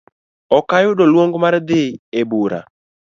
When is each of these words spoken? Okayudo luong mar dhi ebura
Okayudo 0.57 1.03
luong 1.11 1.33
mar 1.43 1.55
dhi 1.67 1.81
ebura 2.19 2.59